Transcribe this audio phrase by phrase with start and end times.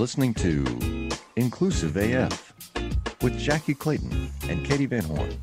[0.00, 2.54] listening to Inclusive AF
[3.20, 5.36] with Jackie Clayton and Katie Van Horn.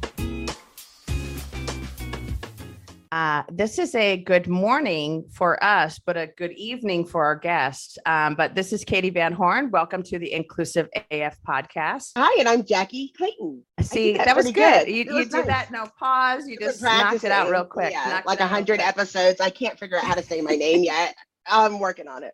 [3.12, 8.00] Uh, this is a good morning for us, but a good evening for our guests.
[8.08, 9.70] Um, but this is Katie Van Horn.
[9.70, 12.14] Welcome to the Inclusive AF podcast.
[12.18, 13.62] Hi, and I'm Jackie Clayton.
[13.82, 14.56] See, that that was good.
[14.56, 14.88] good.
[14.88, 15.46] You, It you was did nice.
[15.46, 16.48] that, no pause.
[16.48, 17.92] You just knocked it out real quick.
[17.92, 19.40] Yeah, Knocked like a hundred episodes.
[19.40, 21.16] I can't figure out how to say my name yet.
[21.46, 22.34] I'm working on it.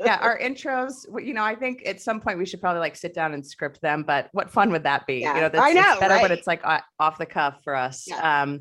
[0.00, 3.14] Yeah, our intros, you know, I think at some point we should probably like sit
[3.14, 5.20] down and script them, but what fun would that be?
[5.20, 6.30] Yeah, you know, that's I it's know, better when right?
[6.32, 6.62] it's like
[6.98, 8.06] off the cuff for us.
[8.06, 8.42] Yeah.
[8.42, 8.60] Um,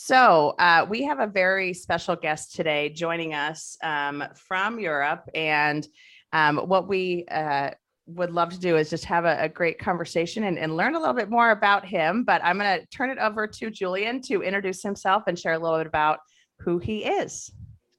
[0.00, 5.28] so uh, we have a very special guest today joining us um, from Europe.
[5.34, 5.84] And
[6.32, 7.70] um, what we uh,
[8.06, 11.00] would love to do is just have a, a great conversation and, and learn a
[11.00, 12.22] little bit more about him.
[12.22, 15.58] But I'm going to turn it over to Julien to introduce himself and share a
[15.58, 16.20] little bit about
[16.60, 17.50] who he is.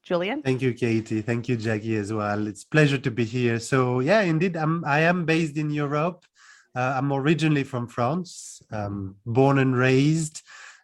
[0.09, 0.41] Julien?
[0.41, 1.21] Thank you, Katie.
[1.21, 2.47] Thank you, Jackie, as well.
[2.47, 3.59] It's pleasure to be here.
[3.59, 6.25] So, yeah, indeed, I'm I am based in Europe.
[6.75, 10.41] Uh, I'm originally from France, um, born and raised,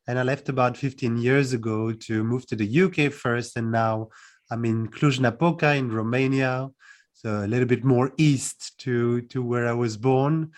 [0.07, 4.09] and I left about 15 years ago to move to the UK first, and now
[4.51, 6.69] I'm in Cluj-Napoca in Romania,
[7.13, 10.51] so a little bit more east to to where I was born.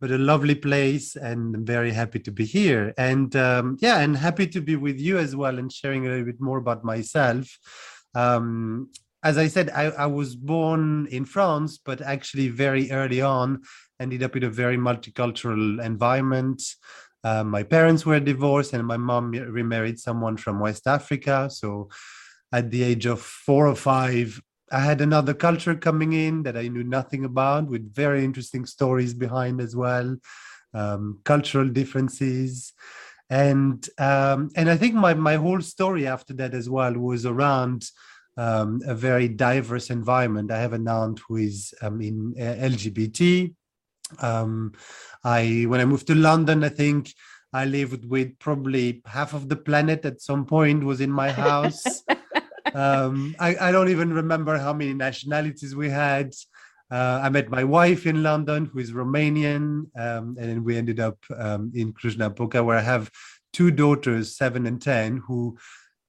[0.00, 2.94] But a lovely place, and I'm very happy to be here.
[2.96, 6.24] And um, yeah, and happy to be with you as well, and sharing a little
[6.24, 7.58] bit more about myself
[8.14, 8.90] um,
[9.22, 13.62] as I said, I, I was born in France, but actually very early on
[13.98, 16.62] ended up in a very multicultural environment.
[17.22, 21.48] Uh, my parents were divorced, and my mom remarried someone from West Africa.
[21.50, 21.88] So,
[22.52, 24.40] at the age of four or five,
[24.70, 29.14] I had another culture coming in that I knew nothing about, with very interesting stories
[29.14, 30.16] behind as well,
[30.74, 32.74] um, cultural differences
[33.30, 37.88] and um, and I think my my whole story after that as well was around
[38.36, 40.50] um, a very diverse environment.
[40.50, 43.54] I have an aunt who is um, in uh, LGBT.
[44.20, 44.72] Um,
[45.24, 47.12] I when I moved to London, I think
[47.52, 51.84] I lived with probably half of the planet at some point was in my house.
[52.74, 56.34] um, I, I don't even remember how many nationalities we had.
[56.94, 61.00] Uh, I met my wife in London, who is Romanian, um, and then we ended
[61.00, 63.10] up um, in Cluj-Napoca, where I have
[63.52, 65.58] two daughters, seven and ten, who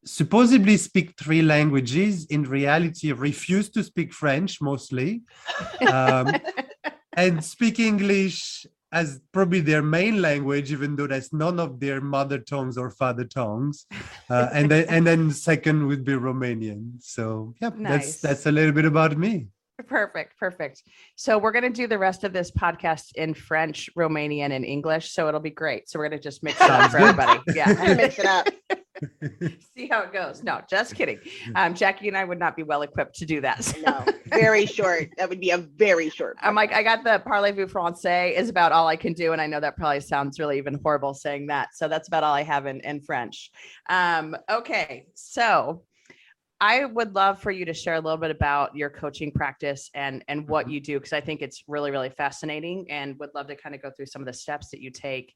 [0.06, 2.28] supposedly speak three languages.
[2.28, 5.23] In reality, refuse to speak French mostly,
[5.91, 6.31] um,
[7.13, 12.38] and speak English as probably their main language, even though that's none of their mother
[12.38, 13.88] tongues or father tongues.
[14.29, 17.02] Uh, and then and then second would be Romanian.
[17.02, 17.90] So yeah, Nice.
[17.90, 19.47] that's that's a little bit about me.
[19.88, 20.84] Perfect, perfect.
[21.18, 25.12] So we're going to do the rest of this podcast in French, Romanian, and English.
[25.12, 25.90] So it'll be great.
[25.90, 27.41] So we're going to just mix it up for everybody.
[27.53, 27.74] Yeah.
[27.74, 28.47] gonna mix it up.
[29.75, 30.44] See how it goes.
[30.44, 31.19] No, just kidding.
[31.56, 33.64] Um, Jackie and I would not be well equipped to do that.
[33.64, 35.09] So No, very short.
[35.18, 36.38] That would be a very short.
[36.41, 39.34] I'm like, I got the parlez-vous français is about all I can do.
[39.34, 41.69] And I know that probably sounds really even horrible saying that.
[41.74, 43.52] So that's about all I have in, in French.
[43.90, 45.08] Um, okay.
[45.16, 45.84] So
[46.61, 50.23] I would love for you to share a little bit about your coaching practice and
[50.27, 50.71] and what Mhm.
[50.71, 53.81] you do because I think it's really really fascinating and would love to kind of
[53.81, 55.33] go through some of the steps that you take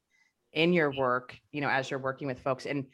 [0.52, 2.66] in your work, you know, as you're working with folks.
[2.66, 2.86] And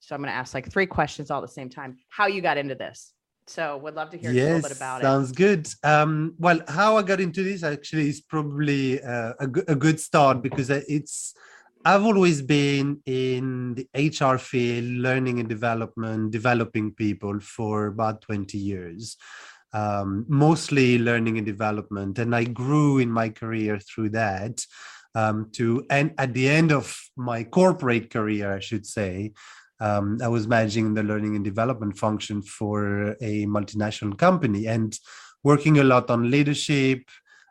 [0.00, 1.98] so I'm going to ask like three questions all at the same time.
[2.08, 3.12] How you got into this?
[3.46, 5.04] So would love to hear a little bit about it.
[5.04, 5.68] sounds good.
[5.84, 10.42] Um, well, how I got into this actually is probably uh, a, a good start
[10.42, 11.34] because it's
[11.86, 18.58] I've always been in the HR field, learning and development, developing people for about 20
[18.58, 19.16] years,
[19.72, 22.18] um, mostly learning and development.
[22.18, 24.66] And I grew in my career through that.
[25.14, 29.32] Um, to and at the end of my corporate career, I should say,
[29.78, 34.98] um, I was managing the learning and development function for a multinational company and
[35.44, 37.02] working a lot on leadership,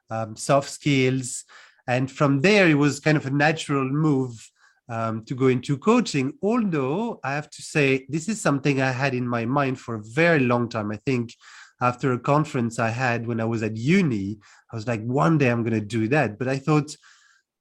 [0.10, 1.46] um, soft skills.
[1.88, 4.50] And from there, it was kind of a natural move
[4.90, 6.34] um, to go into coaching.
[6.42, 10.04] Although I have to say, this is something I had in my mind for a
[10.04, 10.92] very long time.
[10.92, 11.34] I think
[11.82, 14.40] after a conference I had when I was at uni,
[14.72, 16.40] I was like, one day I'm going to do that.
[16.40, 16.96] But I thought,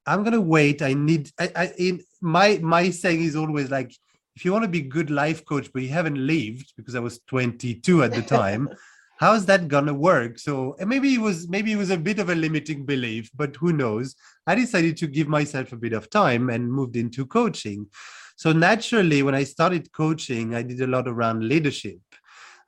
[0.06, 0.82] I'm going to wait.
[0.82, 3.94] I need, I, I, in my, my saying is always like,
[4.36, 7.20] if you want to be good life coach, but you haven't lived because I was
[7.28, 8.68] 22 at the time,
[9.18, 10.38] how's that gonna work?
[10.38, 13.72] So maybe it was maybe it was a bit of a limiting belief, but who
[13.72, 14.14] knows?
[14.46, 17.86] I decided to give myself a bit of time and moved into coaching.
[18.36, 22.00] So naturally, when I started coaching, I did a lot around leadership.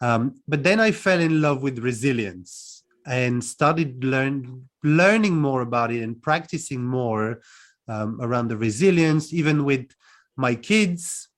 [0.01, 5.91] Um, but then I fell in love with resilience and started learn, learning more about
[5.91, 7.41] it and practicing more
[7.89, 9.87] um, around the resilience, even with
[10.37, 11.29] my kids.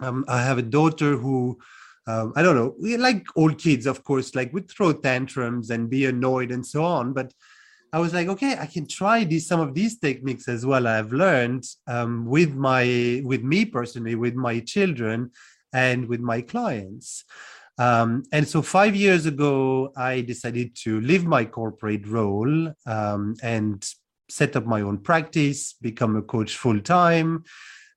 [0.00, 1.58] Um, I have a daughter who,
[2.06, 5.88] um, I don't know, we like old kids, of course, like would throw tantrums and
[5.88, 7.12] be annoyed and so on.
[7.12, 7.32] But
[7.92, 10.86] I was like, okay, I can try these some of these techniques as well.
[10.86, 15.30] I've learned um, with my with me personally, with my children,
[15.72, 17.24] and with my clients.
[17.78, 23.86] Um, and so five years ago, I decided to leave my corporate role um, and
[24.28, 27.44] set up my own practice, become a coach full time,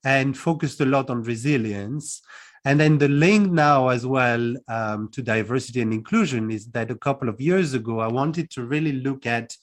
[0.04, 2.22] and focused a lot on resilience.
[2.66, 6.96] And then the link now as well um, to diversity and inclusion is that a
[6.96, 9.56] couple of years ago, I wanted to really look at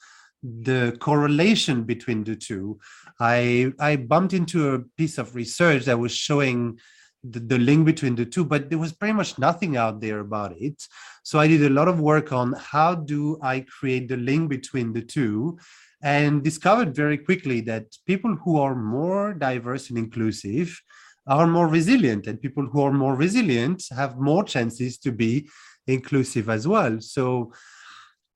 [0.43, 2.79] the correlation between the two.
[3.21, 6.79] I, I bumped into a piece of research that was showing
[7.25, 10.55] the, the link between the two, but there was pretty much nothing out there about
[10.57, 10.83] it.
[11.25, 14.93] So I did a lot of work on how do I create the link between
[14.93, 15.59] the two
[16.03, 20.81] and discovered very quickly that people who are more diverse and inclusive
[21.27, 25.49] are more resilient and people who are more resilient have more chances to be
[25.87, 27.53] inclusive as well so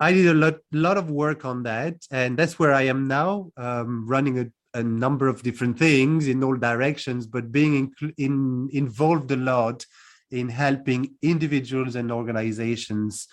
[0.00, 3.50] i did a lot, lot of work on that and that's where i am now
[3.56, 4.46] um, running a,
[4.78, 9.84] a, number of different things in all directions but being in, in, involved a lot
[10.30, 13.28] in helping individuals and organizations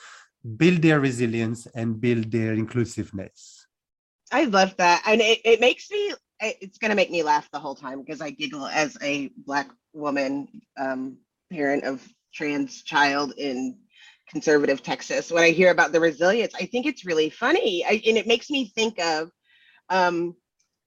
[0.58, 3.64] build their resilience and build their inclusiveness
[4.34, 5.04] I love that.
[5.06, 6.14] And it, it makes me,
[6.62, 9.70] it's going to make me laugh the whole time because I giggle as a Black
[9.94, 10.48] woman,
[10.78, 11.18] um,
[11.52, 13.78] parent of trans child in
[14.30, 15.32] conservative Texas.
[15.32, 17.86] When I hear about the resilience, I think it's really funny.
[17.86, 19.32] I, and it makes me think of
[19.90, 20.36] um,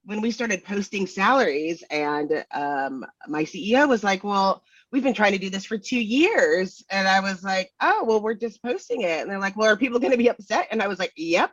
[0.05, 4.63] when we started posting salaries, and um, my CEO was like, Well,
[4.93, 6.85] we've been trying to do this for two years.
[6.91, 9.21] And I was like, Oh, well, we're just posting it.
[9.21, 10.69] And they're like, Well, are people going to be upset?
[10.71, 11.51] And I was like, Yep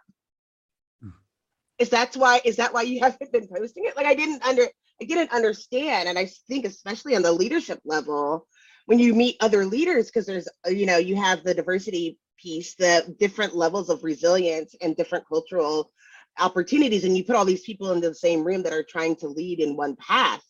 [1.80, 3.96] is that's why is that why you haven't been posting it?
[3.96, 4.64] Like i didn't under
[5.02, 8.48] i didn't understand and i think especially on the leadership level
[8.86, 13.16] when you meet other leaders because there's you know you have the diversity piece the
[13.20, 15.92] different levels of resilience and different cultural
[16.40, 19.28] opportunities and you put all these people into the same room that are trying to
[19.28, 20.44] lead in one path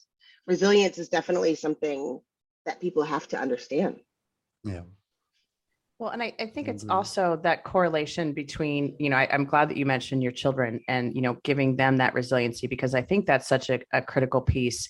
[0.46, 2.20] resilience is definitely something
[2.66, 4.00] that people have to understand.
[4.64, 4.82] Yeah
[6.04, 9.70] well, and I, I think it's also that correlation between, you know, I, am glad
[9.70, 13.26] that you mentioned your children and, you know, giving them that resiliency because I think
[13.26, 14.90] that's such a, a critical piece.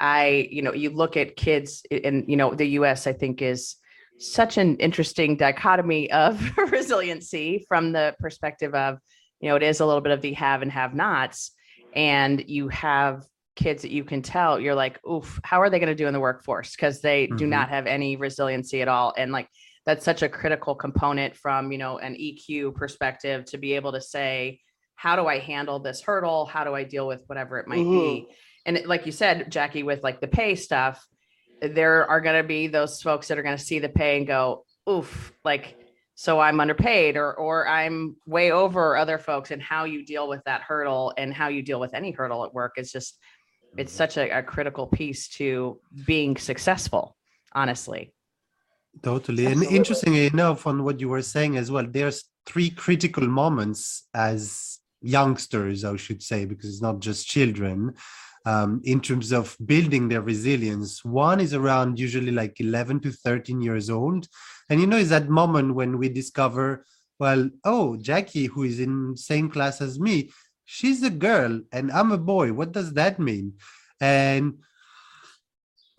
[0.00, 3.76] I, you know, you look at kids in, you know, the US, I think is
[4.18, 8.98] such an interesting dichotomy of resiliency from the perspective of,
[9.40, 11.52] you know, it is a little bit of the have and have nots.
[11.96, 13.24] And you have
[13.56, 16.12] kids that you can tell, you're like, oof, how are they going to do in
[16.12, 16.76] the workforce?
[16.76, 17.36] Because they mm-hmm.
[17.36, 19.14] do not have any resiliency at all.
[19.16, 19.48] And like,
[19.86, 24.00] that's such a critical component from you know an eq perspective to be able to
[24.00, 24.60] say
[24.94, 27.98] how do i handle this hurdle how do i deal with whatever it might mm-hmm.
[27.98, 28.28] be
[28.66, 31.06] and like you said jackie with like the pay stuff
[31.62, 34.26] there are going to be those folks that are going to see the pay and
[34.26, 35.76] go oof like
[36.14, 40.42] so i'm underpaid or or i'm way over other folks and how you deal with
[40.44, 43.18] that hurdle and how you deal with any hurdle at work is just
[43.76, 43.98] it's mm-hmm.
[43.98, 47.16] such a, a critical piece to being successful
[47.52, 48.12] honestly
[49.02, 49.46] Totally.
[49.46, 49.66] Absolutely.
[49.66, 54.78] And interestingly enough, on what you were saying as well, there's three critical moments as
[55.00, 57.94] youngsters, I should say, because it's not just children,
[58.46, 61.04] um, in terms of building their resilience.
[61.04, 64.26] One is around usually like 11 to 13 years old.
[64.68, 66.84] And you know, is that moment when we discover,
[67.18, 70.30] well, oh, Jackie, who is in same class as me,
[70.64, 72.52] she's a girl and I'm a boy.
[72.52, 73.54] What does that mean?
[74.00, 74.58] And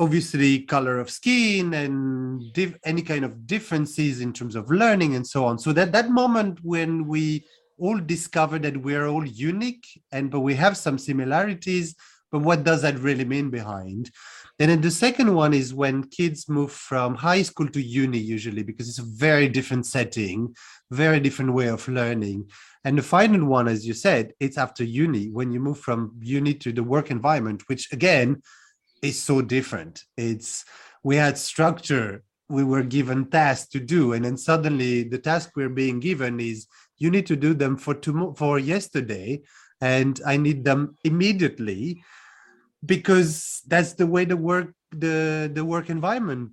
[0.01, 2.41] obviously color of skin and
[2.83, 5.59] any kind of differences in terms of learning and so on.
[5.59, 7.45] So that that moment when we
[7.77, 11.95] all discover that we're all unique and but we have some similarities
[12.31, 14.09] but what does that really mean behind?
[14.57, 18.63] And then the second one is when kids move from high school to uni usually
[18.63, 20.55] because it's a very different setting
[20.89, 22.49] very different way of learning.
[22.83, 26.55] And the final one as you said it's after uni when you move from uni
[26.55, 28.41] to the work environment which again
[29.01, 30.03] is so different.
[30.17, 30.65] It's
[31.03, 35.69] we had structure, we were given tasks to do, and then suddenly the task we're
[35.69, 36.67] being given is
[36.97, 39.41] you need to do them for tomorrow for yesterday,
[39.79, 42.03] and I need them immediately
[42.85, 46.51] because that's the way the work the the work environment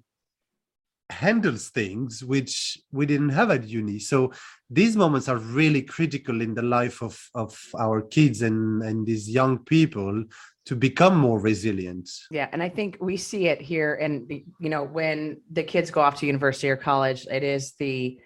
[1.10, 4.30] handles things which we didn't have at uni so
[4.68, 9.28] these moments are really critical in the life of of our kids and and these
[9.28, 10.22] young people
[10.68, 12.10] to become more resilient.
[12.30, 16.02] Yeah, and I think we see it here and you know when the kids go
[16.02, 18.20] off to university or college it is the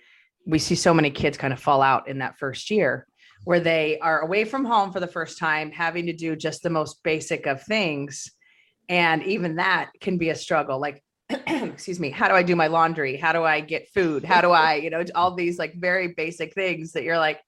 [0.45, 3.07] we see so many kids kind of fall out in that first year
[3.45, 6.71] where they are away from home for the first time having to do just the
[6.71, 8.33] most basic of things.
[8.89, 12.67] And even that can be a struggle like excuse me how do i do my
[12.67, 13.17] laundry?
[13.17, 14.25] How do i get food?
[14.25, 17.41] How do i you know all these like very basic things that you're like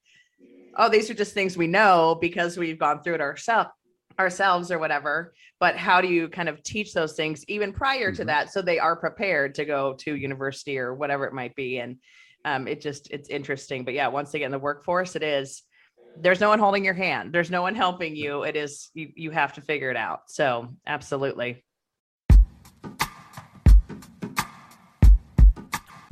[0.77, 3.71] oh, these are just things we know because we've gone through it ourselves
[4.19, 8.23] ourselves or whatever but how do you kind of teach those things even prior to
[8.23, 8.27] Mhm.
[8.27, 11.79] that so they are prepared to go to university or whatever it might be?
[11.79, 11.99] And
[12.45, 15.63] um, it just it's interesting but yeah once again the workforce it is
[16.17, 17.33] there's no one holding your hand.
[17.33, 18.45] There's no one helping you.
[18.45, 20.21] It is you, you have to figure it out.
[20.29, 21.65] So absolutely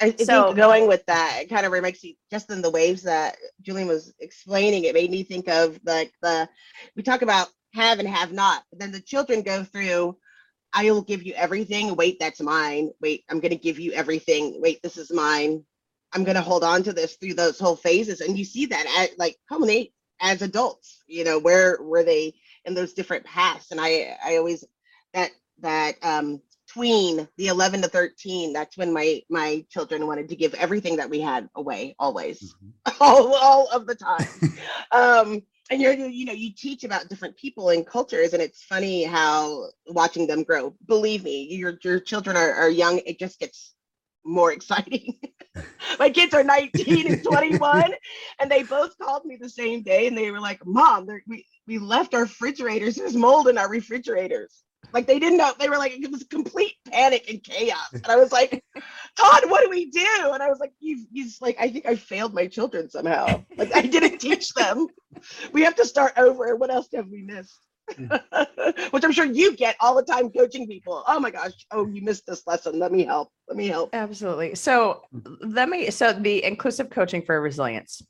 [0.00, 3.02] I, So- think going with that, it kind of makes you just in the waves
[3.02, 4.84] that Julien was explaining.
[4.84, 6.48] It made me think of like the
[6.96, 10.16] we talk about have and have not, but then the children go through.
[10.72, 11.96] I will give you everything.
[11.96, 12.90] Wait, that's mine.
[13.00, 14.60] Wait, I'm going to give you everything.
[14.60, 15.64] Wait, this is mine.
[16.12, 18.86] I'm going to hold on to this through those whole phases, and you see that
[18.98, 21.02] at like culminate as adults.
[21.06, 22.34] You know where were they
[22.64, 23.70] in those different paths?
[23.70, 24.64] And I I always
[25.14, 26.40] that that um
[26.76, 31.08] tween the 11 to 13 that's when my my children wanted to give everything that
[31.10, 32.54] we had away always.
[32.62, 32.72] Mhm.
[33.00, 34.26] all, all of the time.
[34.92, 39.04] Um and you're you know you teach about different people and cultures and it's funny
[39.04, 40.74] how watching them grow.
[40.86, 43.74] Believe me your your children are, are young it just gets
[44.24, 45.14] more exciting.
[45.98, 47.92] My kids are 19 and 21
[48.40, 51.78] and they both called me the same day and they were like mom we, we
[51.78, 55.92] left our refrigerators there's mold in our refrigerators like they didn't know they were like
[55.92, 57.92] it was complete panic and chaos.
[57.92, 58.62] And i was like
[59.16, 60.06] todd what do we do?
[60.32, 63.44] And i was like you he's like i think i failed my children somehow.
[63.56, 64.86] Like i didn't teach them.
[65.52, 66.56] We have to start over.
[66.56, 67.60] What else have we missed?
[67.92, 68.90] Mm.
[68.92, 71.04] Which i'm sure you get all the time coaching people.
[71.06, 71.52] Oh my gosh.
[71.70, 72.78] Oh you missed this lesson.
[72.78, 73.30] Let me help.
[73.48, 73.90] Let me help.
[73.94, 74.54] Absolutely.
[74.54, 75.02] So
[75.40, 78.02] let me so the inclusive coaching for resilience.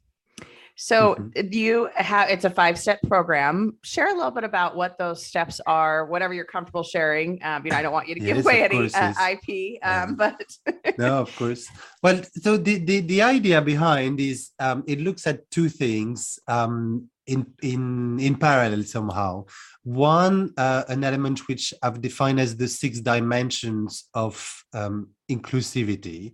[0.77, 1.55] So Mhm.
[1.55, 3.79] you have it's a five step program.
[3.83, 7.43] Share a little bit about what those steps are, whatever you're comfortable sharing.
[7.43, 9.31] Um, you know, I don't want you to give Yes, away any uh.
[9.33, 10.39] IP, um, but
[10.99, 11.67] no, of course.
[12.03, 17.09] Well, so the, the, the idea behind is um, it looks at two things um,
[17.27, 19.47] in in in parallel somehow.
[19.83, 26.33] One, uh, an element which I've defined as the six dimensions of um, inclusivity,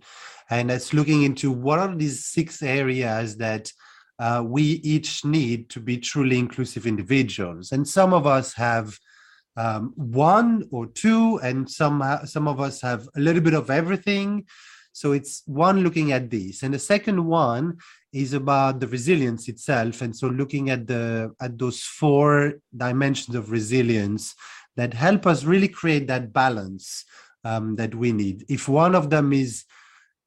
[0.51, 3.71] and that's looking into what are these six areas that
[4.23, 4.62] uh, we
[4.95, 7.73] each need to be truly inclusive individuals.
[7.73, 8.97] And some of us have
[9.57, 13.69] um, one or two, and some ha- some of us have a little bit of
[13.69, 14.47] everything.
[14.93, 17.79] So it's one looking at this, and the second one
[18.12, 23.50] is about the resilience itself, and so looking at the at those four dimensions of
[23.50, 24.35] resilience
[24.76, 27.05] that help us really create that balance
[27.45, 28.45] um, that we need.
[28.49, 29.64] If one of them is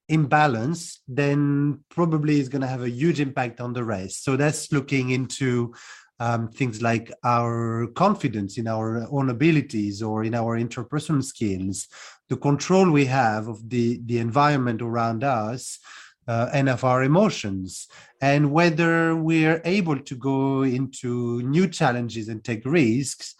[0.09, 4.17] imbalance, then probably it's going to have a huge impact on the race.
[4.17, 5.73] So that's looking into
[6.19, 11.87] um, things like our confidence in our own abilities or in our interpersonal skills,
[12.29, 15.79] the control we have of the, the environment around us.
[16.27, 17.87] Uh, and of our emotions,
[18.19, 23.35] and whether we're able to go into new challenges and take risks,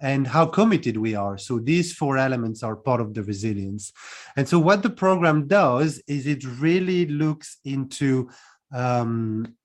[0.00, 1.38] and how committed we are.
[1.38, 3.92] So, these four elements are part of the resilience.
[4.36, 8.30] And so, what the program does is it really looks into
[8.72, 9.56] um,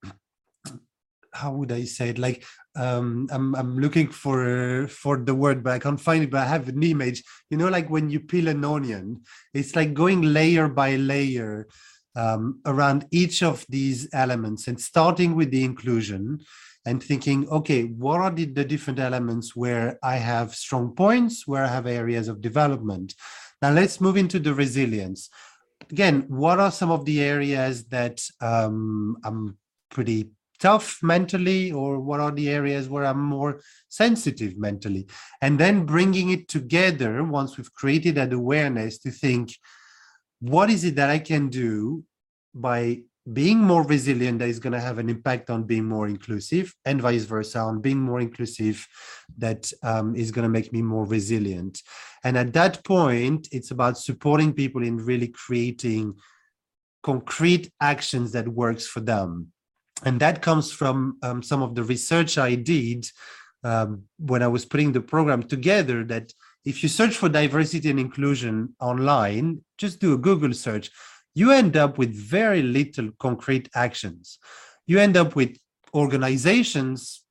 [1.35, 2.17] how would I say it?
[2.17, 6.31] Like um, I'm I'm looking for for the word, but I can't find it.
[6.31, 7.23] But I have an image.
[7.49, 9.21] You know, like when you peel an onion,
[9.53, 11.67] it's like going layer by layer
[12.15, 16.39] um, around each of these elements, and starting with the inclusion,
[16.85, 21.63] and thinking, okay, what are the, the different elements where I have strong points, where
[21.63, 23.15] I have areas of development.
[23.61, 25.29] Now let's move into the resilience.
[25.91, 29.57] Again, what are some of the areas that um, I'm
[29.89, 35.05] pretty tough mentally or what are the areas where i'm more sensitive mentally
[35.41, 39.51] and then bringing it together once we've created that awareness to think
[40.39, 42.03] what is it that i can do
[42.53, 43.01] by
[43.33, 47.01] being more resilient that is going to have an impact on being more inclusive and
[47.01, 48.87] vice versa on being more inclusive
[49.37, 51.81] that um, is going to make me more resilient
[52.23, 56.13] and at that point it's about supporting people in really creating
[57.01, 59.51] concrete actions that works for them
[60.03, 63.07] and that comes from um, some of the research I did
[63.63, 66.03] um, when I was putting the program together.
[66.03, 66.33] That
[66.65, 70.91] if you search for diversity and inclusion online, just do a Google search,
[71.35, 74.39] you end up with very little concrete actions.
[74.87, 75.57] You end up with
[75.93, 77.21] organizations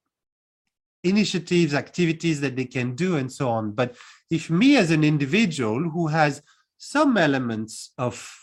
[1.04, 3.72] initiatives, activities that they can do, and so on.
[3.72, 3.94] But
[4.30, 6.42] if me as an individual who has
[6.78, 8.34] some elements of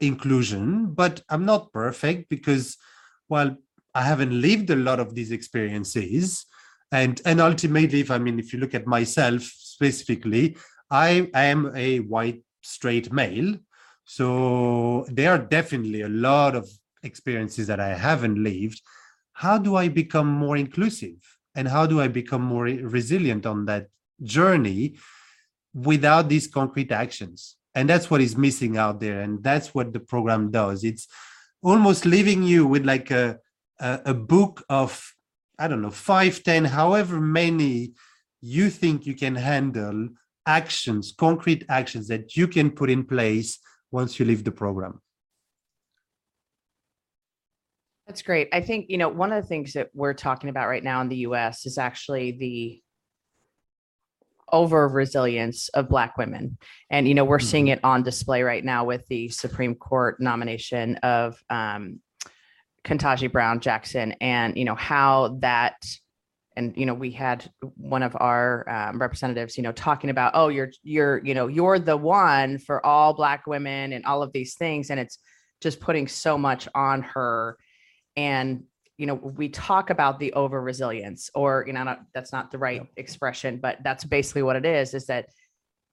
[0.00, 2.76] inclusion, but I'm not perfect because,
[3.28, 3.56] well,
[3.94, 6.44] I haven't lived a lot of these experiences.
[6.90, 10.56] And and ultimately, if I mean, if you look at myself specifically,
[10.90, 13.56] I, am a white straight male.
[14.10, 16.66] So there are definitely a lot of
[17.02, 18.80] experiences that I haven't lived.
[19.34, 21.18] How do I become more inclusive?
[21.54, 23.88] And how do I become more resilient on that
[24.22, 24.96] journey
[25.74, 27.56] without these concrete actions?
[27.74, 29.20] And that's what is missing out there.
[29.20, 30.84] And that's what the program does.
[30.84, 31.06] It's
[31.62, 33.38] almost leaving you with like a,
[33.78, 35.14] a, a book of,
[35.58, 37.92] I don't know, five, ten, however many
[38.40, 40.08] you think you can handle
[40.46, 43.58] actions, concrete actions that you can put in place
[43.90, 45.00] once you leave the program.
[48.06, 48.48] That's great.
[48.52, 51.08] I think, you know, one of the things that we're talking about right now in
[51.08, 52.82] the US is actually the
[54.50, 56.56] over resilience of black women
[56.88, 57.46] and you know we're mm-hmm.
[57.46, 62.00] seeing it on display right now with the supreme court nomination of um
[62.84, 65.76] Ketanji Brown Jackson and you know how that
[66.58, 70.48] and you know we had one of our um, representatives you know talking about oh
[70.48, 74.54] you're you're you know you're the one for all black women and all of these
[74.56, 75.18] things and it's
[75.60, 77.56] just putting so much on her.
[78.16, 78.64] And
[78.96, 82.58] you know we talk about the over resilience or you know not, that's not the
[82.58, 85.26] right expression but that's basically what it is is that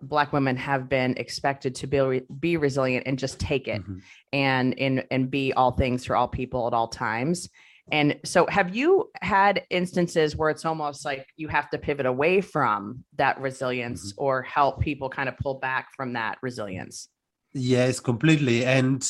[0.01, 4.00] black women have been expected to be be resilient and just take it mm-hmm.
[4.34, 7.48] and and and be all things for all people at all times
[7.92, 12.42] and so, have you had instances where it's almost like you have to pivot away
[12.42, 14.24] from that resilience mm-hmm.
[14.24, 17.10] or help people kind of pull back from that resilience?
[17.54, 18.65] Yes, completely.
[18.65, 19.08] And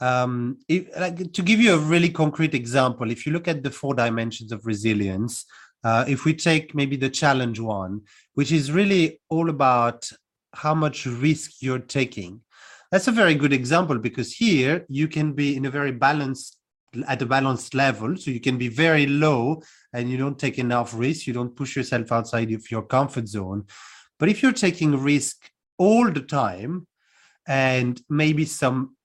[0.00, 3.70] um, if, like, to give you a really concrete example, if you look at the
[3.70, 5.44] four dimensions of resilience,
[5.84, 8.00] uh, if we take maybe the challenge one,
[8.32, 10.08] which is really all about
[10.54, 12.40] how much risk you're taking,
[12.90, 16.56] that's a very good example because here you can be in a very balanced
[17.06, 18.16] at a balanced level.
[18.16, 21.26] So you can be very low and you don't take enough risk.
[21.26, 23.64] You don't push yourself outside of your comfort zone.
[24.18, 26.86] But if you're taking risk all the time
[27.46, 28.96] and maybe some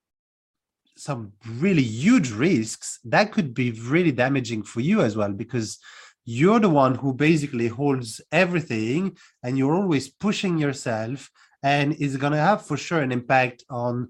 [0.98, 5.80] some really huge risks that could be really damaging for you as well because
[6.26, 11.32] you're the one who basically holds everything and you're always pushing yourself
[11.64, 14.10] and is going to have for sure an impact on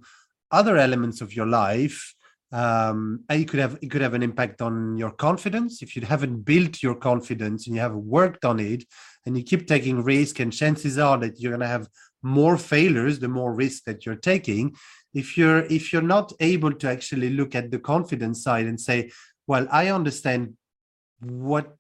[0.52, 2.14] other elements of your life
[2.52, 5.82] um, and it could have it could have an impact on your confidence.
[5.82, 8.84] If you haven't built your confidence and you haven't worked on it
[9.26, 11.88] and you keep taking risk and chances are that you're going to have
[12.24, 14.76] more failures the more risk that you're taking
[15.14, 19.10] if you're if you're not able to actually look at the confidence side and say
[19.48, 20.56] well i understand
[21.20, 21.76] what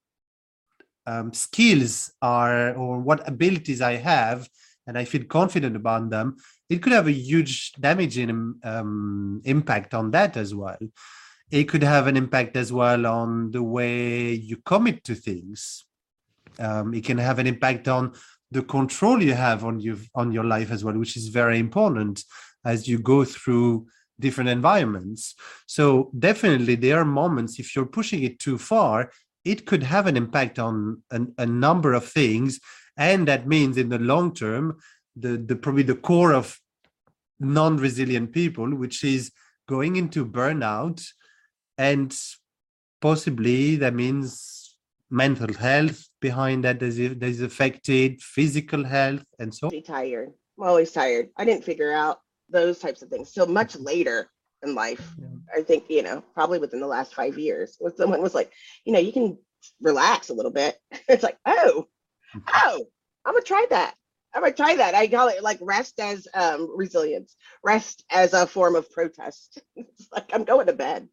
[1.06, 4.50] um, skills are or what abilities i have
[4.88, 6.36] and i feel confident about them
[6.72, 10.78] it could have a huge damaging um, impact on that as well.
[11.52, 15.86] It could have an impact as well on the way you commit to things.
[16.60, 18.14] Um, it can have an impact on
[18.52, 22.24] the control you have on you on your life as well, which is very important
[22.64, 25.36] as you go through different environments.
[25.68, 29.12] So definitely there are moments if you're pushing it too far,
[29.44, 32.62] it could have an impact on an, a number of things,
[32.96, 34.78] and that means in the long term
[35.16, 36.60] the, the probably the core of
[37.40, 39.32] non-resilient people, which is
[39.68, 41.06] going into burnout,
[41.78, 42.16] and
[43.02, 44.78] possibly that means
[45.10, 49.70] mental health behind that is is affected, physical health, and so.
[49.86, 50.32] Tired.
[50.58, 51.30] I'm always tired.
[51.38, 52.20] I didn't figure out
[52.50, 54.30] those types of things till much later
[54.64, 55.16] in life.
[55.20, 55.28] Yeah.
[55.58, 58.52] I think you know probably within the last five years, when someone was like,
[58.86, 59.38] you know, you can
[59.82, 60.78] relax a little bit.
[61.10, 61.88] It's like, oh,
[62.36, 62.40] mm-hmm.
[62.54, 62.86] oh,
[63.26, 63.96] I'm gonna try that.
[64.34, 64.96] I'm gonna try that.
[64.96, 69.62] I call it like rest as um, resilience, rest as a form of protest.
[69.76, 71.08] it's like I'm going to bed,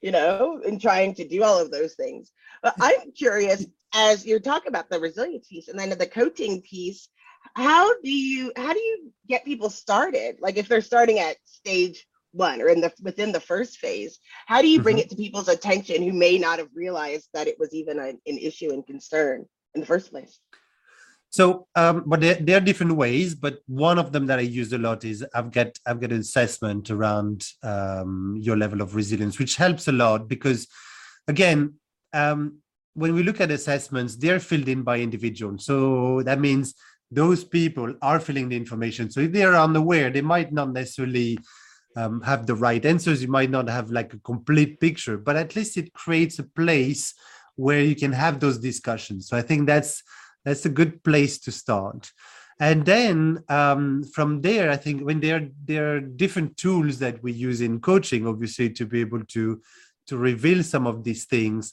[0.00, 2.30] you know, and trying to do all of those things.
[2.62, 7.08] But I'm curious as you're talking about the resilience piece and then the coaching piece.
[7.54, 10.36] How do you how do you get people started?
[10.40, 14.62] Like if they're starting at stage one or in the within the first phase, how
[14.62, 15.04] do you bring mm-hmm.
[15.04, 18.38] it to people's attention who may not have realized that it was even a, an
[18.38, 20.40] issue and concern in the first place?
[21.34, 23.34] So, um, but there, there, are different ways.
[23.34, 26.20] But one of them that I use a lot is I've got I've got an
[26.20, 30.68] assessment around um, your level of resilience, which helps a lot because,
[31.26, 31.74] again,
[32.12, 32.58] um,
[32.92, 35.66] when we look at assessments, they're filled in by individuals.
[35.66, 36.72] So that means
[37.10, 39.10] those people are filling the information.
[39.10, 41.36] So if they are unaware, they might not necessarily
[41.96, 43.22] um, have the right answers.
[43.22, 47.12] You might not have like a complete picture, but at least it creates a place
[47.56, 50.02] where you can have those discussions so i think that's
[50.44, 52.12] that's a good place to start.
[52.60, 57.32] And then um, from there i think when there there are different tools that we
[57.32, 59.60] use in coaching obviously to be able to
[60.06, 61.72] to reveal some of these things.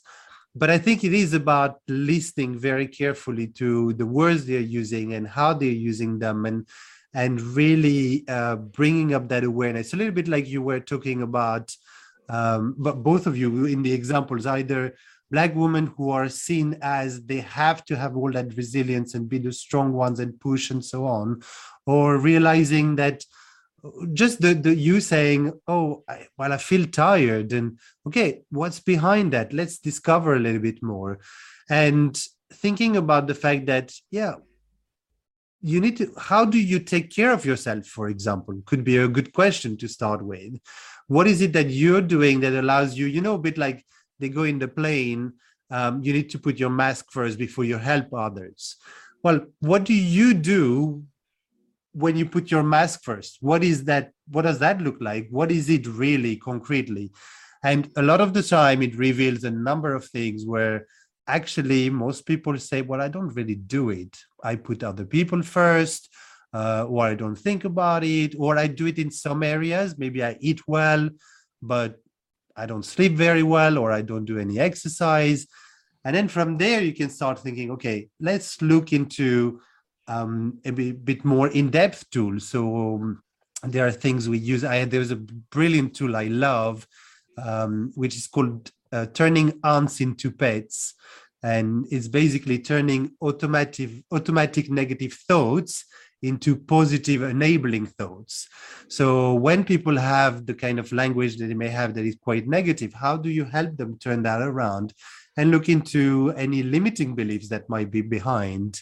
[0.54, 5.26] But i think it is about listening very carefully to the words they're using and
[5.28, 6.66] how they're using them and
[7.14, 9.92] and really uh, bringing up that awareness.
[9.92, 11.70] A little bit like you were talking about
[12.28, 14.94] um, but both of you in the examples either
[15.32, 19.38] black women who are seen as they have to have all that resilience and be
[19.38, 21.42] the strong ones and push and so on
[21.86, 23.24] or realizing that
[23.82, 28.80] uh, just the, the you saying oh I, well i feel tired and okay what's
[28.80, 29.52] behind that?
[29.52, 31.18] Let's discover a little bit more.
[31.70, 32.14] And
[32.52, 34.34] thinking about the fact that yeah
[35.62, 39.08] you need to how do you take care of yourself for example could be a
[39.08, 40.60] good question to start with.
[41.06, 43.84] What is it that you're doing that allows you you know a bit like
[44.22, 45.32] they go in the plane
[45.72, 48.76] um, you need to put your mask first before you help others.
[49.24, 51.04] Well what do you do
[51.92, 53.38] when you put your mask first?
[53.40, 55.28] What is that what does that look like?
[55.30, 57.10] What is it really concretely?
[57.64, 60.86] And a lot of the time it reveals a number of things where
[61.26, 64.14] actually most people say well i don't really do it.
[64.44, 66.10] I put other people first
[66.52, 69.96] uh, or i don't think about it or i do it in some areas.
[69.96, 71.08] Maybe i eat well
[71.62, 72.01] but
[72.56, 75.46] i don't sleep very well or i don't do any exercise
[76.04, 79.60] and then from there you can start thinking okay let's look into
[80.08, 82.48] um, a bit, more in-depth tools.
[82.48, 83.22] So um,
[83.62, 84.64] there are things we use.
[84.64, 86.86] I there's a brilliant tool I love,
[87.38, 90.94] um, which is called uh, turning ants into pets,
[91.42, 95.84] and it's basically turning automatic automatic negative thoughts
[96.22, 98.48] into positive enabling thoughts.
[98.88, 102.46] So when people have the kind of language that they may have that is quite
[102.46, 104.92] negative, how do you help them turn that around
[105.36, 108.80] and look into any limiting beliefs that might be behind?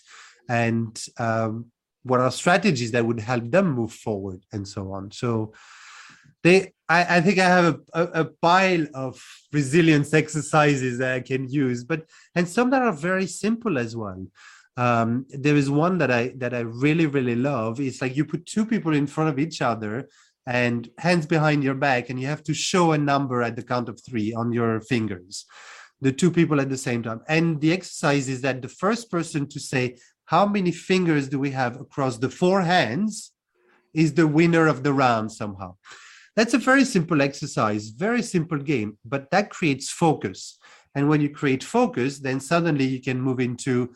[0.50, 1.66] and um,
[2.02, 5.52] what are strategies that would help them move forward and so on so
[6.42, 9.22] they I, I think i have a, a, a, pile of
[9.52, 14.26] resilience exercises that i can use but and some that are very simple as well
[14.76, 18.46] um, there is one that i that i really really love it's like you put
[18.46, 20.08] two people in front of each other
[20.46, 23.88] and hands behind your back and you have to show a number at the count
[23.88, 25.44] of three on your fingers
[26.00, 29.46] the two people at the same time and the exercise is that the first person
[29.46, 33.32] to say how many fingers do we have across the four hands
[33.94, 35.76] is the winner of the round somehow.
[36.36, 40.58] That's a very simple exercise, very simple game, but that creates focus.
[40.94, 43.92] And when you create focus, then suddenly you can move into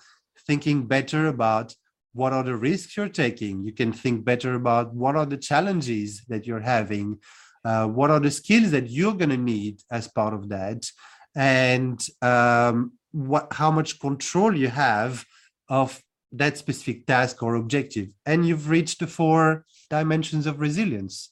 [0.46, 1.74] thinking better about
[2.12, 3.64] what are the risks you're taking.
[3.64, 7.18] You can think better about what are the challenges that you're having,
[7.64, 10.86] uh, what are the skills that you're going to need as part of that,
[11.34, 15.24] and um, what how much control you have
[15.68, 16.02] of
[16.32, 21.30] that specific task or objective and you've reached the four dimensions of resilience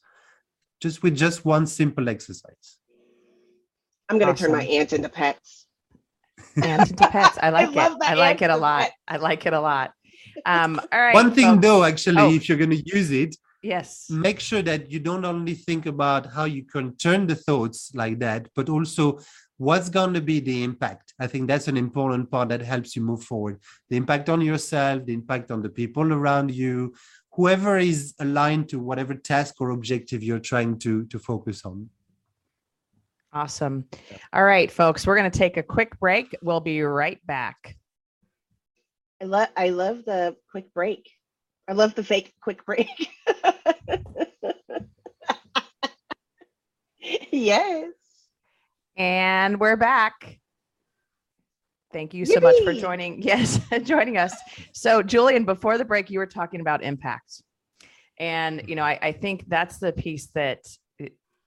[0.80, 2.78] just with just one simple exercise
[4.08, 4.52] i'm going to awesome.
[4.52, 5.66] turn my ants into pets
[6.56, 7.38] ants into pets.
[7.40, 8.82] I like I it i like it a lot.
[8.82, 8.92] Pet.
[9.08, 9.92] i like it a lot.
[10.46, 11.62] Um all right one thing folks.
[11.62, 12.32] though actually oh.
[12.32, 14.06] if you're going to use it yes.
[14.10, 18.18] make sure that you don't only think about how you can turn the thoughts like
[18.20, 19.18] that but also
[19.58, 21.14] what's going to be the impact.
[21.20, 23.60] I think that's an important part that helps you move forward.
[23.90, 26.94] The impact on yourself the impact on the people around you
[27.34, 31.88] whoever is aligned to whatever task or objective you're trying to to focus on
[33.32, 33.86] awesome
[34.32, 37.76] all right folks we're going to take a quick break we'll be right back
[39.20, 41.08] i love i love the quick break
[41.68, 42.88] i love the fake quick break
[47.30, 47.92] yes
[48.96, 50.38] and we're back.
[51.92, 52.42] Thank you so Yippee!
[52.42, 53.22] much for joining.
[53.22, 54.34] Yes, joining us.
[54.72, 57.42] So, Julien, before the break, you were talking about impacts.
[58.18, 60.60] And, you know, I, I think that's the piece that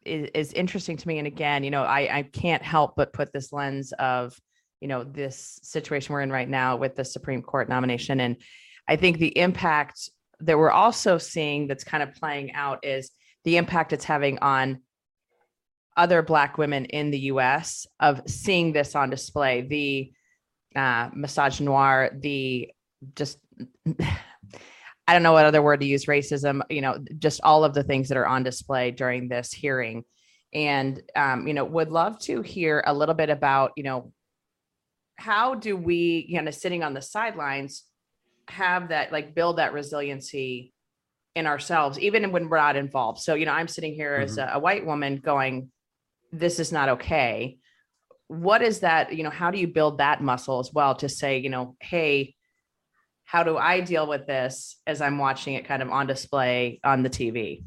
[0.06, 1.18] is, is, interesting to me.
[1.18, 4.40] And again, you know, I, I can't help but put this lens of,
[4.82, 8.20] you know, this situation we're in right now with the Supreme Court nomination.
[8.20, 8.38] And
[8.88, 10.10] I think the impact
[10.42, 13.12] that we're also seeing that's kind of playing out is
[13.44, 14.82] the impact it's having on
[15.98, 20.12] other black women in the US of seeing this on display the
[20.76, 22.70] uh, misogynoir the
[23.16, 23.40] just
[25.08, 27.84] I don't know what other word to use racism you know just all of the
[27.84, 30.04] things that are on display during this hearing.
[30.54, 34.12] And um, you know would love to hear a little bit about you know
[35.18, 37.84] how do we you know sitting on the sidelines
[38.48, 40.74] have that like build that resiliency
[41.36, 43.20] in ourselves even when we're not involved?
[43.20, 44.24] So you know i'm sitting here mm-hmm.
[44.24, 45.72] as a, a white woman going
[46.32, 47.58] this is not okay.
[48.28, 51.38] What is that you know how do you build that muscle as well to say
[51.38, 52.36] you know hey
[53.36, 57.04] how do i deal with this as i'm watching it kind of on display on
[57.04, 57.64] the tv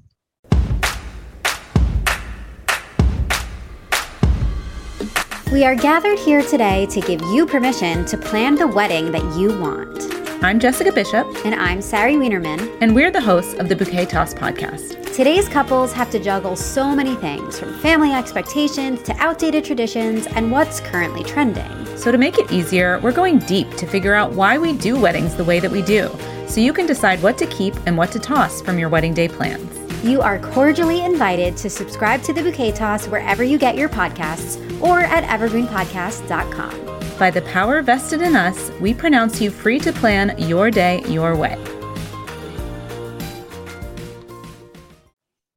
[5.52, 9.59] We are gathered here today to give you permission to plan the wedding that you
[9.59, 10.17] want.
[10.40, 12.77] I'm Jessica Bishop, And I'm Sari Wienerman.
[12.81, 14.94] and we're the hosts of the Bouquet Toss podcast.
[15.14, 20.51] Today's couples have to juggle so many things from family expectations to outdated traditions and
[20.53, 21.68] what's currently trending.
[21.96, 25.35] So, to make it easier, we're going deep to figure out why we do weddings
[25.35, 26.09] the way that we do,
[26.46, 29.27] so you can decide what to keep and what to toss from your wedding day
[29.29, 29.64] plans.
[30.05, 34.57] You are cordially invited to subscribe to the Bouquet Toss wherever you get your podcasts
[34.81, 36.88] or at evergreenpodcast.com.
[37.18, 41.35] By the power vested in us, we pronounce you free to plan your day your
[41.35, 41.59] way.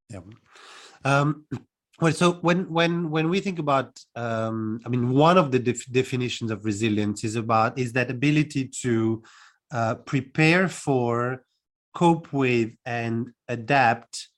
[0.10, 0.22] Yeah.
[1.06, 1.46] Um,
[2.00, 5.86] well, so when when when we think about, um, I mean, one of the def-
[5.92, 9.22] definitions of resilience is about is that ability to
[9.72, 11.46] uh, prepare for,
[11.94, 14.30] cope with, and adapt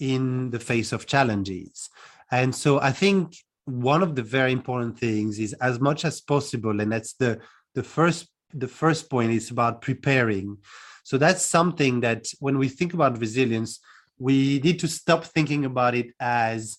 [0.00, 1.88] in the face of challenges.
[2.32, 6.80] And so I think one of the very important things is as much as possible,
[6.80, 7.40] and that's the
[7.74, 10.58] the first the first point is about preparing.
[11.04, 13.80] So that's something that when we think about resilience,
[14.18, 16.78] we need to stop thinking about it as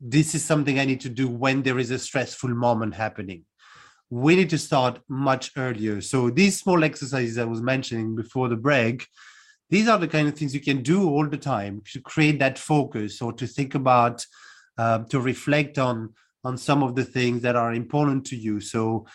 [0.00, 3.44] this is something I need to do when there is a stressful moment happening.
[4.08, 6.00] We need to start much earlier.
[6.00, 9.06] So these small exercises I was mentioning before the break,
[9.68, 12.58] these are the kind of things you can do all the time to create that
[12.58, 14.26] focus or to think about,
[14.80, 15.96] uh, to reflect on
[16.42, 18.60] on some of the things that are important to you.
[18.60, 19.06] So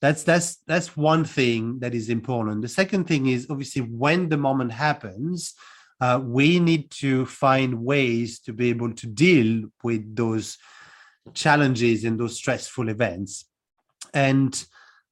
[0.00, 2.62] that's that's that's one thing that is important.
[2.62, 5.54] The second thing is obviously when the moment happens,
[6.00, 10.56] uh, we need to find ways to be able to deal with those
[11.34, 13.44] challenges and those stressful events.
[14.14, 14.52] And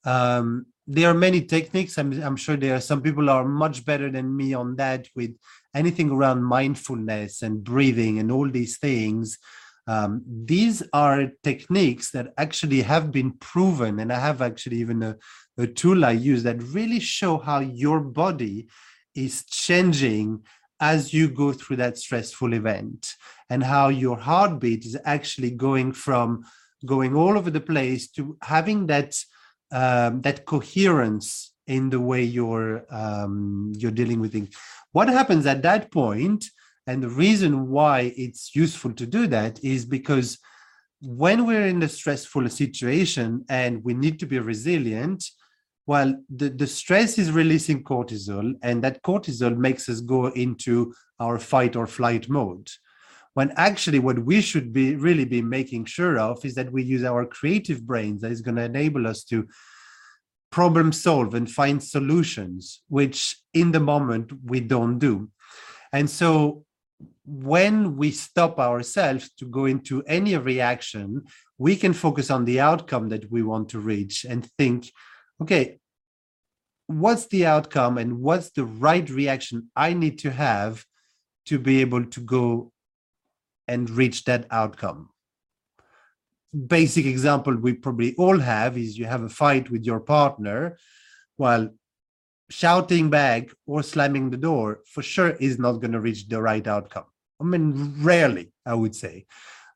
[0.05, 1.99] um, there are many techniques.
[1.99, 5.33] I'm, I'm sure there are some people are much better than me on that with
[5.75, 9.39] anything around mindfulness and breathing and all these things.
[9.87, 15.17] Um, these are techniques that actually have been proven, and I have actually even a,
[15.59, 18.69] a tool I use that really show how your body
[19.15, 20.45] is changing
[20.81, 23.15] as you go through that stressful event
[23.51, 26.45] and how your heartbeat is actually going from
[26.87, 29.15] going all over the place to having that
[29.73, 34.55] um, that coherence in the way you're um, you're dealing with things.
[34.93, 36.45] What happens at that point,
[36.87, 40.39] and the reason why it's useful to do that is because
[41.01, 45.25] when we're in a stressful situation and we need to be resilient,
[45.87, 51.39] well, the, the stress is releasing cortisol, and that cortisol makes us go into our
[51.39, 52.69] fight or flight mode.
[53.35, 57.05] When actually, what we should be really be making sure of is that we use
[57.05, 59.49] our creative brains that is going to enable us to
[60.51, 65.31] problem solve and find solutions, which in the moment we don't do.
[65.93, 66.65] And so
[67.25, 71.25] when we stop ourselves to go into any reaction,
[71.59, 74.91] we can focus on the outcome that we want to reach and think,
[75.41, 75.79] okay,
[76.87, 80.85] what's the outcome and what's the right reaction I need to have
[81.47, 82.73] to be able to go
[83.69, 85.11] and reach that outcome?
[86.67, 90.79] Basic example we probably all have is you have a fight with your partner.
[91.39, 91.71] Well,
[92.51, 96.67] shouting back or slamming the door for sure is not going to reach the right
[96.67, 97.05] outcome.
[97.41, 99.27] I mean, rarely, I would say.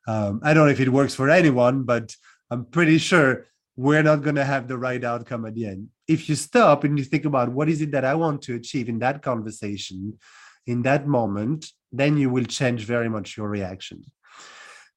[0.06, 2.14] Um, I don't know if it works for anyone, but
[2.50, 5.88] I'm pretty sure we're not going to have the right outcome at the end.
[6.06, 8.88] If you stop and you think about what is it that I want to achieve
[8.88, 10.18] in that conversation,
[10.66, 14.04] in that moment, then you will change very much your reaction.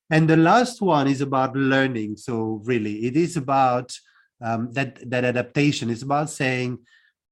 [0.09, 2.17] And the last one is about learning.
[2.17, 3.97] So really, it is about
[4.43, 5.89] um, that that adaptation.
[5.89, 6.79] It's about saying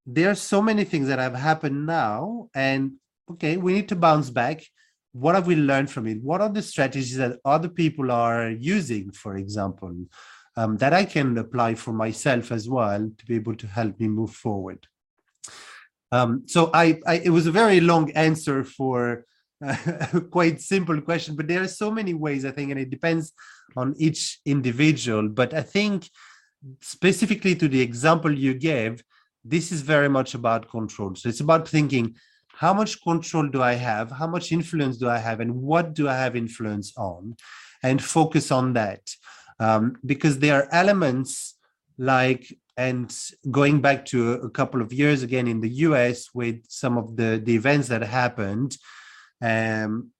[0.05, 2.93] there are so many things that have happened now, and
[3.31, 4.63] okay, we need to bounce back.
[5.13, 6.21] What have we learned from it?
[6.21, 9.95] What are the strategies that other people are using, for example,
[10.57, 14.07] um, that I can apply for myself as well to be able to help me
[14.07, 14.87] move forward?
[16.11, 19.25] Um, so I, I, it was a very long answer for
[20.31, 23.33] quite simple question, but there are so many ways I think, and it depends
[23.75, 25.29] on each individual.
[25.29, 26.09] But I think
[26.81, 29.03] specifically to the example you gave,
[29.45, 31.15] this is very much about control.
[31.15, 32.15] So it's about thinking,
[32.47, 34.11] how much control do I have?
[34.11, 35.39] How much influence do I have?
[35.39, 37.35] And what do I have influence on?
[37.83, 39.01] And focus on that.
[39.59, 41.55] Um, because there are elements
[41.97, 43.15] like and
[43.51, 47.41] going back to a, couple of years again in the US with some of the,
[47.41, 48.75] the events that happened
[49.41, 50.11] um,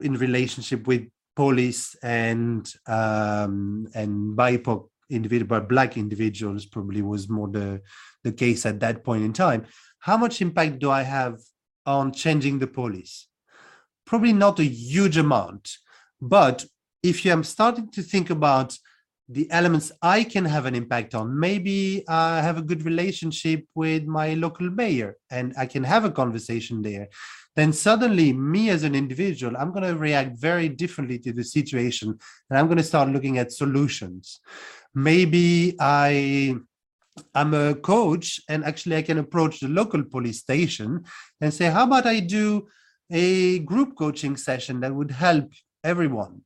[0.00, 7.48] in relationship with police and um, and BIPOC individual, but black individuals probably was more
[7.48, 7.80] the
[8.22, 9.66] the case at that point in time.
[10.00, 11.40] How much impact do I have
[11.86, 13.28] on changing the police?
[14.06, 15.70] Probably not a huge amount,
[16.20, 16.64] but
[17.02, 18.76] if you am starting to think about
[19.30, 21.38] the elements I can have an impact on.
[21.38, 26.10] Maybe I have a good relationship with my local mayor and I can have a
[26.10, 27.08] conversation there.
[27.54, 32.18] Then suddenly, me as an individual, I'm going to react very differently to the situation
[32.48, 34.40] and I'm going to start looking at solutions.
[34.94, 36.56] Maybe I
[37.34, 41.04] I'm a coach and actually I can approach the local police station
[41.40, 42.68] and say, how about I do
[43.10, 46.42] a group coaching session that would help everyone,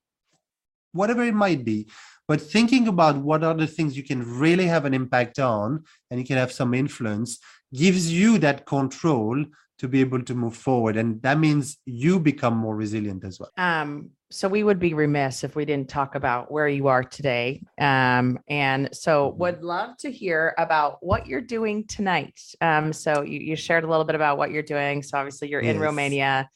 [0.93, 1.89] whatever it might be.
[2.27, 6.19] But thinking about what are the things you can really have an impact on and
[6.19, 7.39] you can have some influence
[7.75, 9.45] gives you that control
[9.79, 10.97] to be able to move forward.
[10.97, 13.51] And that means you become more resilient as well.
[13.59, 17.63] Um, so we would be remiss if we didn't talk about where you are today.
[17.79, 19.41] Um, and so Mm-hmm.
[19.41, 22.41] would love to hear about what you're doing tonight.
[22.61, 25.05] Um, so you, you shared a little bit about what you're doing.
[25.05, 26.51] So obviously you're in Romania.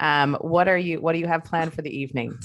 [0.00, 2.36] Um, what are you, what do you have planned for the evening?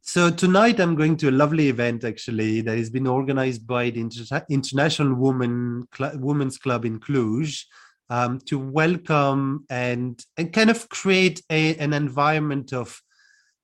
[0.00, 4.00] So tonight I'm going to a lovely event actually that has been organized by the
[4.00, 7.62] Inter- International Women Cl- Women's Club in Cluj
[8.08, 13.00] um, to welcome and and kind of create a, an environment of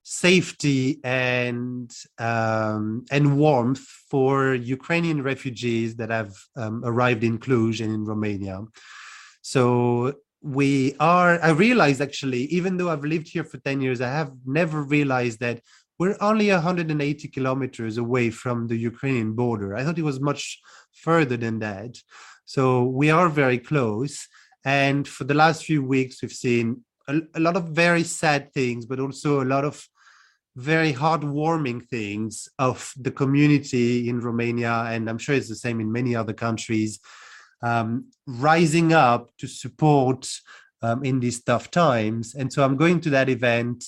[0.09, 7.93] safety and um, and warmth for Ukrainian refugees that have um, arrived in Cluj and
[7.93, 8.63] in Romania.
[9.43, 11.43] So we are.
[11.43, 15.41] I realized actually, even though I've lived here for ten years, I have never realized
[15.41, 15.61] that
[15.99, 19.75] we're only 180 kilometers away from the Ukrainian border.
[19.75, 20.61] I thought it was much
[20.93, 21.97] further than that.
[22.45, 24.29] So we are very close.
[24.65, 28.85] And for the last few weeks, we've seen a, a lot of very sad things,
[28.85, 29.89] but also a lot of
[30.57, 34.87] very heartwarming things of the community in Romania.
[34.89, 36.99] And I'm sure it's the same in many other countries,
[37.63, 40.29] um, rising up to support
[40.81, 42.35] um, in these tough times.
[42.35, 43.85] And so I'm going to that event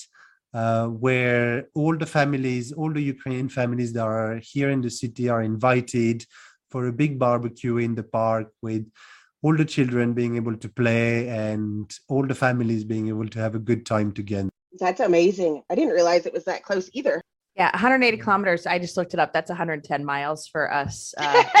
[0.53, 5.27] uh, where all the families, all the Ukrainian families that are here in the city
[5.27, 6.25] are invited
[6.69, 8.87] for a big barbecue in the park with
[9.41, 13.55] all the children being able to play and all the families being able to have
[13.55, 14.49] a good time together.
[14.77, 15.63] That's amazing.
[15.69, 17.21] I didn't realize it was that close either.
[17.55, 18.65] Yeah, 180 kilometers.
[18.65, 19.33] I just looked it up.
[19.33, 21.13] That's 110 miles for us.
[21.17, 21.43] Uh,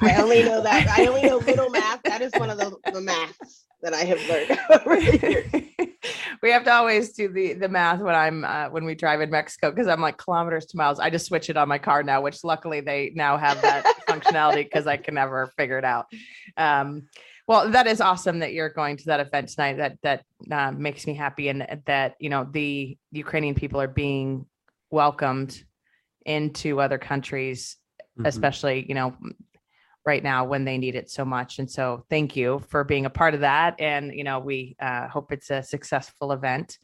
[0.00, 0.86] I only know that.
[0.96, 2.02] I only know little math.
[2.04, 5.50] That is one of the, the maths that I have learned over the years.
[6.42, 9.30] we have to always do the the math when I'm uh, when we drive in
[9.30, 11.00] Mexico because I'm like kilometers to miles.
[11.00, 14.64] I just switch it on my car now, which luckily they now have that functionality
[14.64, 16.06] because I can never figure it out.
[16.56, 17.08] Um,
[17.48, 19.78] well, that is awesome that you're going to that event tonight.
[19.78, 24.46] That that uh, makes me happy, and that you know the Ukrainian people are being
[24.90, 25.64] welcomed
[26.24, 27.76] into other countries,
[28.18, 28.26] Mhm.
[28.26, 29.16] especially you know
[30.06, 31.58] right now when they need it so much.
[31.58, 33.78] And so thank you for being a part of that.
[33.78, 36.78] And, you know, we uh, hope it's a successful event.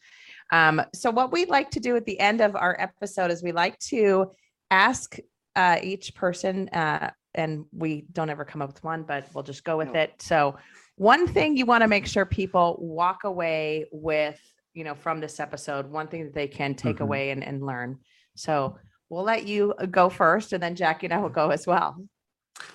[0.53, 3.53] Um, so what we like to do at the end of our episode is we
[3.53, 4.33] like to
[4.71, 5.17] ask
[5.57, 9.65] uh, each person, uh, and we don't ever come up with one, but we'll just
[9.65, 10.01] go with No.
[10.01, 10.11] it.
[10.23, 10.57] So
[10.97, 14.39] one thing you want to make sure people walk away with,
[14.75, 17.01] you know, from this episode, one thing that they can take Mhm.
[17.07, 17.99] away and, and learn.
[18.37, 21.97] So we'll let you go first, and then Jackie and I will go as well.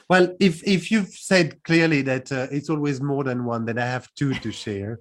[0.09, 3.85] Well, if if you've said clearly that uh, it's always more than one, then I
[3.85, 4.99] have two to share.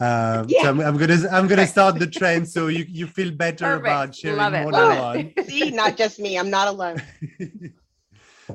[0.00, 0.62] Um, Yeah.
[0.62, 3.86] So I'm, I'm gonna I'm gonna start the trend so you you feel better Perfect.
[3.86, 4.62] about sharing Love it.
[4.62, 5.36] more Love than it.
[5.36, 5.46] one.
[5.46, 6.38] See, not just me.
[6.38, 6.96] I'm not alone.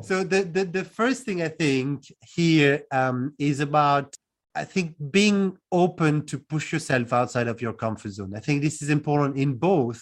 [0.02, 4.16] so the, the the first thing I think here um, is about
[4.56, 8.34] I think being open to push yourself outside of your comfort zone.
[8.36, 10.02] I think this is important in both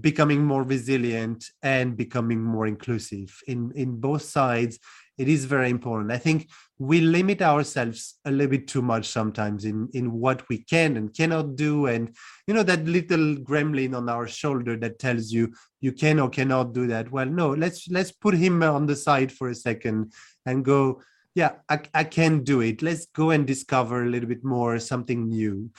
[0.00, 3.36] becoming more resilient and becoming more inclusive.
[3.46, 4.78] In in both sides,
[5.20, 6.10] it is very important.
[6.10, 10.58] I think we limit ourselves a little bit too much sometimes in in what we
[10.64, 15.30] can and cannot do, and you know that little gremlin on our shoulder that tells
[15.30, 17.12] you you can or cannot do that.
[17.12, 20.12] Well, no, let's let's put him on the side for a second
[20.46, 21.02] and go.
[21.34, 22.82] Yeah, I, I can do it.
[22.82, 25.70] Let's go and discover a little bit more, something new.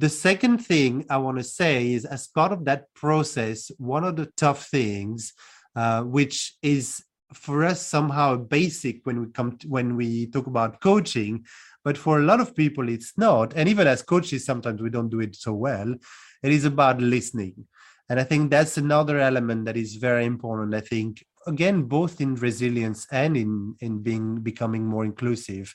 [0.00, 4.16] The second thing I want to say is, as part of that process, one of
[4.16, 5.34] the tough things,
[5.76, 10.80] uh, which is for us somehow basic when we come to, when we talk about
[10.80, 11.44] coaching,
[11.84, 13.52] but for a lot of people it's not.
[13.54, 15.94] And even as coaches, sometimes we don't do it so well.
[16.42, 17.66] It is about listening,
[18.08, 20.74] and I think that's another element that is very important.
[20.74, 25.74] I think again, both in resilience and in in being becoming more inclusive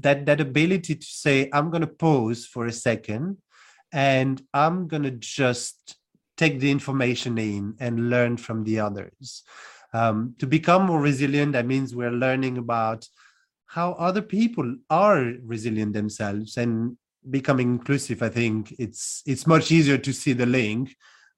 [0.00, 3.38] that that ability to say i'm going to pause for a second
[3.92, 5.96] and i'm going to just
[6.40, 9.42] take the information in and learn from the others.
[9.92, 13.06] Um, to become more resilient, that means we're learning about
[13.66, 16.96] how other people are resilient themselves and
[17.28, 18.22] becoming inclusive.
[18.22, 20.96] I think it's it's much easier to see the link,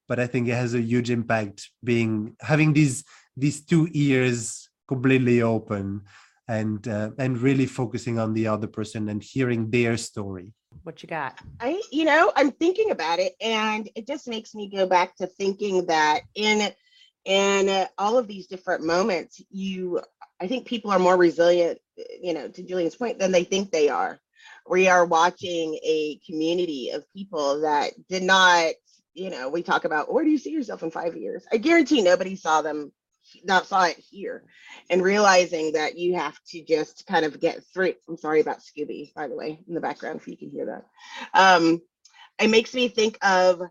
[0.08, 3.04] but I think it has a huge impact being having these
[3.36, 6.02] these two ears completely open
[6.48, 10.52] and uh, and really focusing on the other person and hearing their story
[10.84, 14.68] what you got i you know i'm thinking about it and it just makes me
[14.68, 16.72] go back to thinking that in
[17.24, 20.00] in uh, all of these different moments you
[20.40, 21.78] i think people are more resilient
[22.20, 24.20] you know to Julien's point than they think they are.
[24.68, 28.72] We are watching a community of people that did not
[29.14, 31.44] you know we talk about where do you see yourself in five years?
[31.52, 32.92] I guarantee nobody saw them
[33.44, 34.44] not saw it here.
[34.90, 39.14] And realizing that you have to just kind of get through i'm sorry about scooby
[39.14, 40.86] by the way in the background if you can hear that.
[41.34, 41.82] Um
[42.40, 43.62] it makes me think of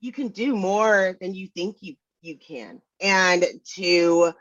[0.00, 3.44] you can do more than you think you you can and
[3.76, 4.32] to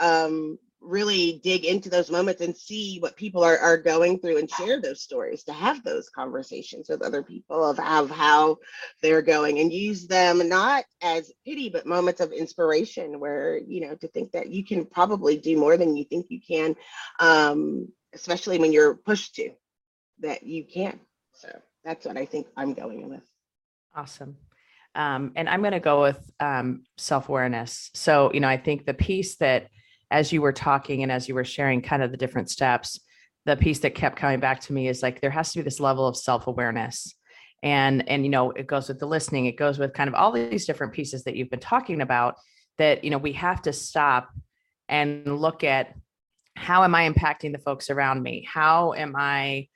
[0.00, 4.50] um really dig into those moments and see what people are, are going through and
[4.50, 7.78] share those stories to have those conversations with other people of,
[8.10, 8.58] how
[9.02, 13.94] they're going and use them not as pity but moments of inspiration where you know
[13.94, 16.76] to think that you can probably do more than you think you can
[17.20, 19.50] um, especially when you're pushed to
[20.20, 21.00] that you can
[21.32, 21.48] so
[21.84, 23.22] that's what i think i'm going with.
[23.94, 24.36] Awesome
[24.94, 28.94] um, and i'm going to go with um, self-awareness so you know i think the
[28.94, 29.68] piece that
[30.14, 33.00] as you were talking and as you were sharing kind of the different steps,
[33.46, 35.80] the piece that kept coming back to me is like there has to be this
[35.80, 37.14] level of self-awareness.
[37.64, 40.30] And and you know, it goes with the listening, it goes with kind of all
[40.30, 42.36] these different pieces that you've been talking about
[42.78, 44.30] that you know, we have to stop
[44.88, 45.94] and look at
[46.54, 48.46] how am I impacting the folks around me?
[48.48, 49.66] How am I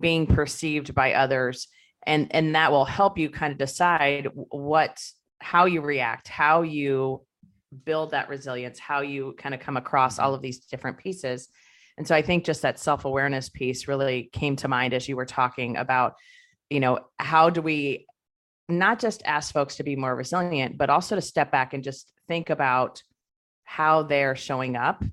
[0.00, 1.68] being perceived by others?
[2.06, 5.02] And and that will help you kind of decide what
[5.40, 7.22] how you react, how you
[7.84, 11.48] build that resilience, how you kind of come across all of these different pieces.
[11.96, 15.16] And so I think just that self awareness piece really came to mind as you
[15.16, 16.14] were talking about,
[16.70, 18.06] you know, how do we
[18.68, 22.12] not just ask folks to be more resilient, but also to step back and just
[22.26, 23.02] think about
[23.64, 25.04] how they're showing up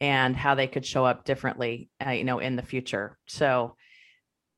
[0.00, 3.18] and how they could show up differently, uh, you know, in the future.
[3.26, 3.76] So,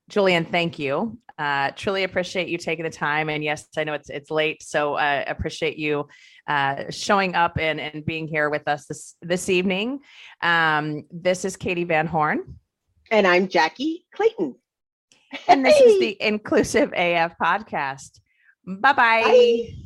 [0.08, 1.18] Julien, thank you.
[1.38, 3.28] Uh, truly appreciate you taking the time.
[3.28, 6.08] And yes, I know it's it's late, so uh, appreciate you
[6.48, 10.00] uh, showing up and, and being here with us this this evening.
[10.42, 12.58] Um, this is Katie Van Horn,
[13.10, 14.54] and I'm Jackie Clayton,
[15.48, 18.20] and this is the Inclusive AF podcast.
[18.64, 19.22] Bye-bye.
[19.22, 19.85] bye bye